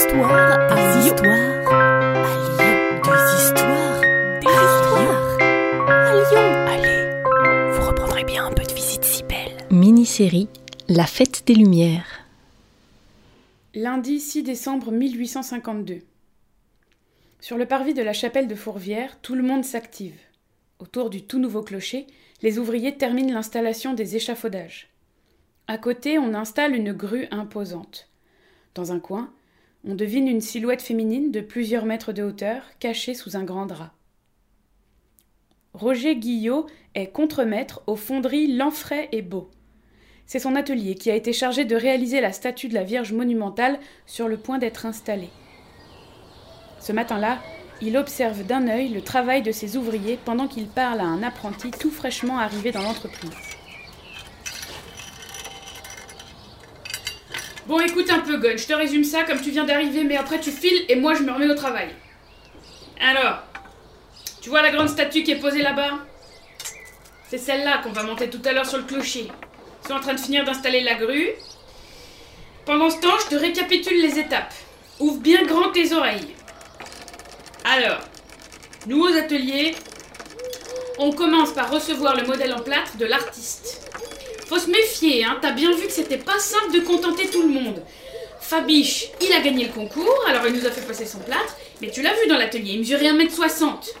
[0.00, 2.24] histoires à histoires à
[2.56, 3.02] Lyon.
[3.04, 4.00] Des histoires,
[4.40, 5.38] des histoires
[5.90, 6.48] à Lyon.
[6.68, 9.58] Allez, vous reprendrez bien un peu de visite si belle.
[9.70, 10.48] Mini-série
[10.88, 12.24] La fête des Lumières.
[13.74, 15.98] Lundi 6 décembre 1852.
[17.40, 20.18] Sur le parvis de la chapelle de Fourvière, tout le monde s'active.
[20.78, 22.06] Autour du tout nouveau clocher,
[22.40, 24.88] les ouvriers terminent l'installation des échafaudages.
[25.66, 28.08] À côté, on installe une grue imposante.
[28.74, 29.30] Dans un coin,
[29.84, 33.92] on devine une silhouette féminine de plusieurs mètres de hauteur, cachée sous un grand drap.
[35.72, 39.50] Roger Guillot est contremaître aux fonderies Lanfray et Beau.
[40.26, 43.78] C'est son atelier qui a été chargé de réaliser la statue de la Vierge monumentale
[44.06, 45.30] sur le point d'être installée.
[46.80, 47.38] Ce matin-là,
[47.80, 51.70] il observe d'un œil le travail de ses ouvriers pendant qu'il parle à un apprenti
[51.70, 53.49] tout fraîchement arrivé dans l'entreprise.
[57.70, 60.40] Bon, écoute un peu, Gun, je te résume ça comme tu viens d'arriver, mais après
[60.40, 61.94] tu files et moi je me remets au travail.
[63.00, 63.44] Alors,
[64.42, 66.00] tu vois la grande statue qui est posée là-bas?
[67.28, 69.28] C'est celle-là qu'on va monter tout à l'heure sur le clocher.
[69.82, 71.28] Je suis en train de finir d'installer la grue.
[72.66, 74.52] Pendant ce temps, je te récapitule les étapes.
[74.98, 76.34] Ouvre bien grand tes oreilles.
[77.64, 78.00] Alors,
[78.88, 79.76] nous aux ateliers,
[80.98, 83.79] on commence par recevoir le modèle en plâtre de l'artiste.
[84.50, 87.50] Faut se méfier, hein, t'as bien vu que c'était pas simple de contenter tout le
[87.50, 87.84] monde.
[88.40, 91.88] Fabiche, il a gagné le concours, alors il nous a fait passer son plâtre, mais
[91.88, 93.92] tu l'as vu dans l'atelier, il mesurait 1m60.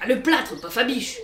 [0.00, 1.18] Ah, le plâtre, pas Fabiche.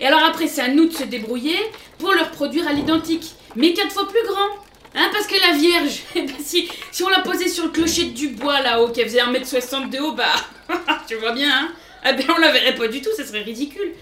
[0.00, 1.54] Et alors après, c'est à nous de se débrouiller
[2.00, 4.48] pour le reproduire à l'identique, mais quatre fois plus grand.
[4.96, 8.06] Hein, parce que la Vierge, eh ben, si, si on la posait sur le clocher
[8.06, 10.34] du bois là-haut, qui faisait 1m60 de haut, bah,
[11.06, 11.72] tu vois bien, hein
[12.04, 13.92] Eh ben, on la verrait pas du tout, ça serait ridicule.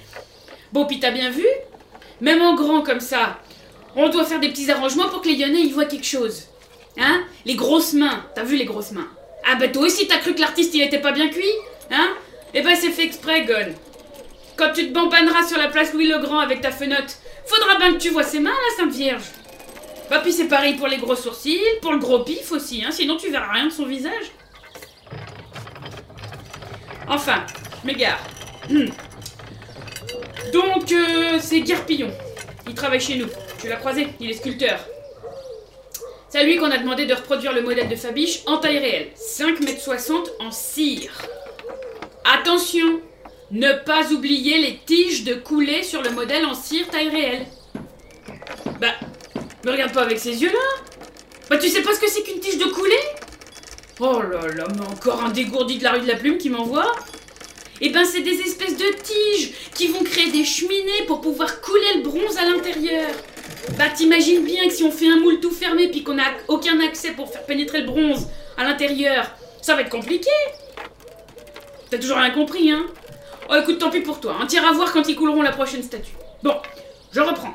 [0.72, 1.44] Bon, puis t'as bien vu
[2.22, 3.38] Même en grand comme ça,
[3.96, 6.44] on doit faire des petits arrangements pour que les Lyonnais y voient quelque chose.
[6.98, 7.22] Hein?
[7.44, 9.08] Les grosses mains, t'as vu les grosses mains?
[9.50, 11.44] Ah bah toi aussi t'as cru que l'artiste il était pas bien cuit
[11.90, 12.08] Hein?
[12.54, 13.74] Eh ben c'est fait exprès, Gon.
[14.56, 17.92] Quand tu te bambaneras sur la place Louis le Grand avec ta fenote, faudra bien
[17.92, 19.24] que tu vois ses mains, la Sainte Vierge.
[20.10, 23.16] Bah puis c'est pareil pour les gros sourcils, pour le gros pif aussi, hein, sinon
[23.16, 24.32] tu verras rien de son visage.
[27.08, 27.44] Enfin,
[27.84, 28.18] m'égare.
[28.68, 28.86] Hmm.
[30.52, 32.10] Donc, euh, c'est Guerpillon.
[32.66, 33.28] Il travaille chez nous.
[33.58, 34.78] Tu l'as croisé, il est sculpteur.
[36.28, 39.08] C'est à lui qu'on a demandé de reproduire le modèle de Fabiche en taille réelle.
[39.16, 41.12] 5,60 m en cire.
[42.24, 43.00] Attention
[43.50, 47.46] Ne pas oublier les tiges de coulée sur le modèle en cire taille réelle.
[48.80, 48.94] Bah,
[49.64, 50.84] me regarde pas avec ces yeux-là
[51.50, 52.92] Bah tu sais pas ce que c'est qu'une tige de coulée?
[53.98, 56.92] Oh là là, mais encore un dégourdi de la rue de la Plume qui m'envoie
[57.80, 61.94] Eh ben c'est des espèces de tiges qui vont créer des cheminées pour pouvoir couler
[61.96, 63.08] le bronze à l'intérieur.
[63.78, 66.80] Bah t'imagines bien que si on fait un moule tout fermé puis qu'on n'a aucun
[66.80, 69.30] accès pour faire pénétrer le bronze à l'intérieur,
[69.62, 70.30] ça va être compliqué.
[71.90, 72.86] T'as toujours rien compris, hein?
[73.50, 74.46] Oh écoute, tant pis pour toi, hein.
[74.46, 76.12] tire à voir quand ils couleront la prochaine statue.
[76.42, 76.54] Bon,
[77.12, 77.54] je reprends.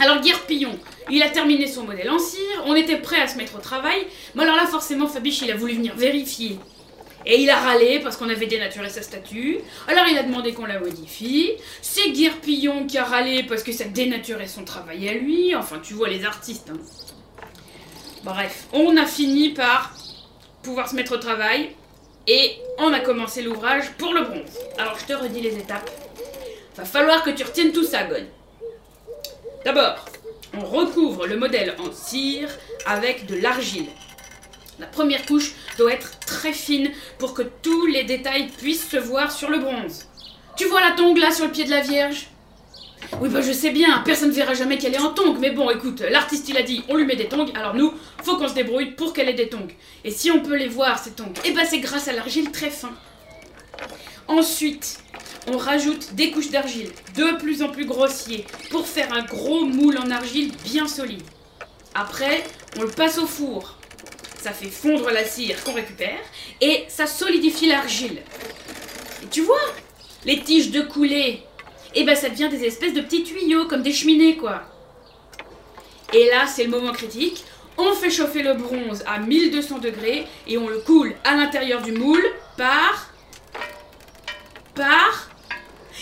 [0.00, 0.78] Alors Guerpillon,
[1.10, 4.06] il a terminé son modèle en cire, on était prêt à se mettre au travail,
[4.34, 6.58] mais alors là forcément Fabiche il a voulu venir vérifier.
[7.26, 9.58] Et il a râlé parce qu'on avait dénaturé sa statue.
[9.88, 11.52] Alors il a demandé qu'on la modifie.
[11.82, 15.54] C'est Guerpillon qui a râlé parce que ça dénaturait son travail à lui.
[15.54, 16.70] Enfin, tu vois les artistes.
[16.72, 16.78] Hein.
[18.24, 19.94] Bref, on a fini par
[20.62, 21.70] pouvoir se mettre au travail.
[22.26, 24.58] Et on a commencé l'ouvrage pour le bronze.
[24.78, 25.90] Alors je te redis les étapes.
[26.76, 28.26] Va falloir que tu retiennes tout ça, God.
[29.64, 30.04] D'abord,
[30.56, 32.48] on recouvre le modèle en cire
[32.86, 33.88] avec de l'argile.
[34.80, 39.30] La première couche doit être très fine pour que tous les détails puissent se voir
[39.30, 40.08] sur le bronze.
[40.56, 42.28] Tu vois la tongue là sur le pied de la Vierge?
[43.20, 45.68] Oui, bah je sais bien, personne ne verra jamais qu'elle est en tongue, mais bon,
[45.68, 47.92] écoute, l'artiste il a dit on lui met des tongs, alors nous,
[48.22, 49.68] faut qu'on se débrouille pour qu'elle ait des tongs.
[50.04, 52.70] Et si on peut les voir, ces tongs, eh ben c'est grâce à l'argile très
[52.70, 52.92] fin.
[54.28, 55.02] Ensuite,
[55.46, 59.98] on rajoute des couches d'argile de plus en plus grossiers pour faire un gros moule
[59.98, 61.22] en argile bien solide.
[61.94, 62.44] Après,
[62.78, 63.76] on le passe au four.
[64.40, 66.20] Ça fait fondre la cire qu'on récupère
[66.60, 68.22] et ça solidifie l'argile.
[69.22, 69.60] Et tu vois,
[70.24, 71.42] les tiges de coulée,
[71.94, 74.62] et eh ben ça devient des espèces de petits tuyaux comme des cheminées quoi.
[76.12, 77.44] Et là, c'est le moment critique.
[77.76, 81.92] On fait chauffer le bronze à 1200 degrés et on le coule à l'intérieur du
[81.92, 82.24] moule
[82.56, 83.10] par
[84.74, 85.30] par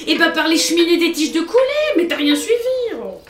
[0.06, 2.94] et bah par les cheminées des tiges de coulée, mais t'as rien suivi.
[2.94, 3.20] oh.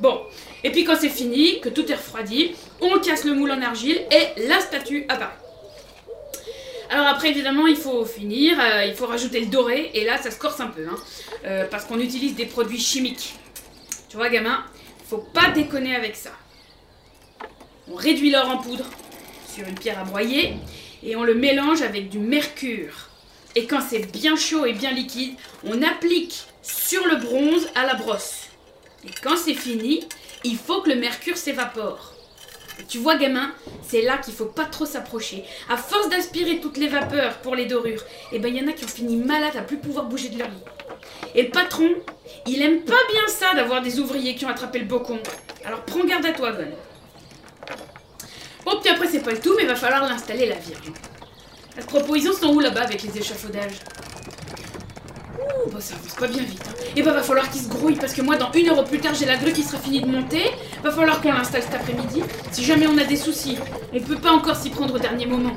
[0.00, 0.22] Bon,
[0.62, 4.00] et puis quand c'est fini, que tout est refroidi, on casse le moule en argile
[4.10, 5.36] et la statue apparaît.
[6.90, 10.30] Alors après évidemment il faut finir, euh, il faut rajouter le doré et là ça
[10.30, 10.96] se corse un peu, hein,
[11.44, 13.34] euh, parce qu'on utilise des produits chimiques.
[14.08, 14.64] Tu vois gamin,
[15.08, 16.30] faut pas déconner avec ça.
[17.88, 18.86] On réduit l'or en poudre,
[19.54, 20.54] sur une pierre à broyer
[21.02, 23.08] et on le mélange avec du mercure.
[23.56, 25.34] Et quand c'est bien chaud et bien liquide,
[25.64, 28.48] on applique sur le bronze à la brosse.
[29.04, 30.06] Et quand c'est fini,
[30.44, 32.14] il faut que le mercure s'évapore.
[32.88, 33.52] Tu vois, gamin,
[33.86, 35.44] c'est là qu'il faut pas trop s'approcher.
[35.68, 38.02] À force d'aspirer toutes les vapeurs pour les dorures,
[38.32, 40.48] eh ben y en a qui ont fini malades à plus pouvoir bouger de leur
[40.48, 40.64] lit.
[41.34, 41.90] Et le patron,
[42.46, 45.18] il aime pas bien ça d'avoir des ouvriers qui ont attrapé le bocon.
[45.64, 46.68] Alors prends garde à toi, Gon.
[48.64, 50.92] Bon, puis après, c'est pas le tout, mais va falloir l'installer, la Vierge.
[51.76, 53.78] À ce propos, ils en où là-bas avec les échafaudages?
[55.40, 56.62] Ouh, bah ça avance pas bien vite.
[56.68, 56.74] Hein.
[56.96, 59.14] Et bah va falloir qu'il se grouille parce que moi, dans une heure plus tard,
[59.14, 60.50] j'ai la grue qui sera finie de monter.
[60.82, 62.22] Va falloir qu'on l'installe cet après-midi.
[62.52, 63.58] Si jamais on a des soucis,
[63.92, 65.56] on peut pas encore s'y prendre au dernier moment.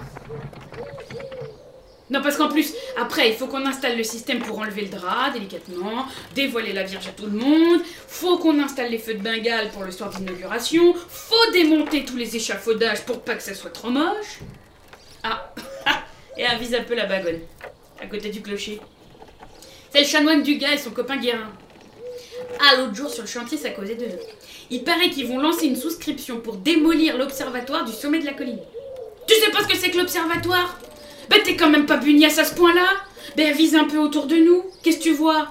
[2.13, 5.31] Non, parce qu'en plus, après, il faut qu'on installe le système pour enlever le drap
[5.31, 9.71] délicatement, dévoiler la Vierge à tout le monde, faut qu'on installe les feux de Bengale
[9.71, 13.89] pour le soir d'inauguration, faut démonter tous les échafaudages pour pas que ça soit trop
[13.89, 14.41] moche.
[15.23, 15.55] Ah,
[16.37, 17.39] et avise un peu la bagonne,
[17.99, 18.79] à côté du clocher.
[19.93, 21.51] C'est le chanoine du gars et son copain Guérin.
[22.59, 24.07] Ah, l'autre jour sur le chantier, ça causait de
[24.71, 28.57] Il paraît qu'ils vont lancer une souscription pour démolir l'observatoire du sommet de la colline.
[29.27, 30.79] Tu sais pas ce que c'est que l'observatoire?
[31.29, 32.87] Ben t'es quand même pas pugnace à ce point-là
[33.37, 34.63] Ben vise un peu autour de nous.
[34.81, 35.47] Qu'est-ce que tu vois?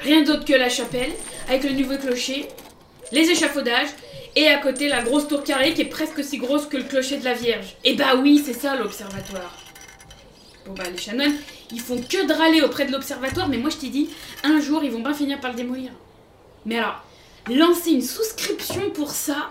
[0.00, 1.12] Rien d'autre que la chapelle,
[1.48, 2.48] avec le nouveau clocher,
[3.12, 3.88] les échafaudages,
[4.36, 7.16] et à côté la grosse tour carrée qui est presque aussi grosse que le clocher
[7.16, 7.76] de la Vierge.
[7.82, 9.56] Et eh bah oui, c'est ça l'observatoire.
[10.66, 11.34] Bon bah les chanoines,
[11.72, 14.08] ils font que de râler auprès de l'observatoire, mais moi je t'ai dit,
[14.44, 15.90] un jour ils vont bien finir par le démolir.
[16.64, 17.02] Mais alors,
[17.48, 19.50] lancer une souscription pour ça,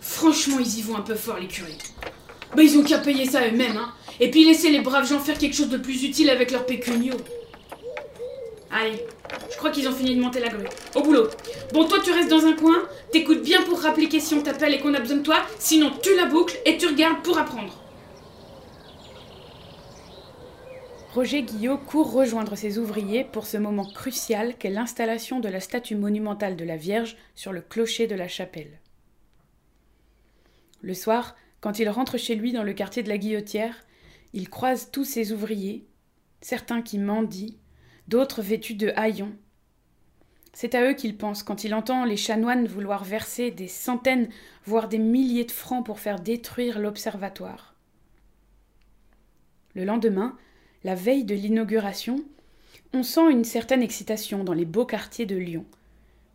[0.00, 1.78] franchement ils y vont un peu fort les curés.
[2.54, 3.92] Bah ils ont qu'à payer ça eux-mêmes, hein.
[4.18, 7.14] Et puis laisser les braves gens faire quelque chose de plus utile avec leur pécunio.
[8.70, 9.04] Allez,
[9.50, 10.66] je crois qu'ils ont fini de monter la grue.
[10.94, 11.28] Au boulot.
[11.72, 12.76] Bon, toi, tu restes dans un coin,
[13.12, 16.14] t'écoutes bien pour rappeler si on t'appelle et qu'on a besoin de toi, sinon tu
[16.14, 17.72] la boucles et tu regardes pour apprendre.
[21.12, 25.96] Roger Guillot court rejoindre ses ouvriers pour ce moment crucial qu'est l'installation de la statue
[25.96, 28.78] monumentale de la Vierge sur le clocher de la chapelle.
[30.82, 33.84] Le soir, quand il rentre chez lui dans le quartier de la Guillotière,
[34.34, 35.84] il croise tous ses ouvriers,
[36.42, 37.58] certains qui mendient,
[38.06, 39.34] d'autres vêtus de haillons.
[40.52, 44.28] C'est à eux qu'il pense quand il entend les chanoines vouloir verser des centaines,
[44.64, 47.74] voire des milliers de francs pour faire détruire l'observatoire.
[49.74, 50.38] Le lendemain,
[50.82, 52.24] la veille de l'inauguration,
[52.92, 55.64] on sent une certaine excitation dans les beaux quartiers de Lyon.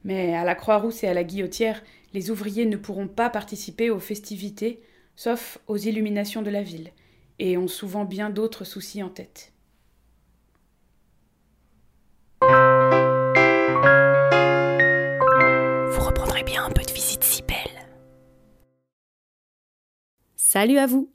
[0.04, 1.82] Mais à la Croix-Rousse et à la Guillotière,
[2.14, 4.80] les ouvriers ne pourront pas participer aux festivités,
[5.16, 6.92] sauf aux illuminations de la ville,
[7.40, 9.52] et ont souvent bien d'autres soucis en tête.
[15.92, 17.90] Vous reprendrez bien un peu de visite si belle.
[20.36, 21.15] Salut à vous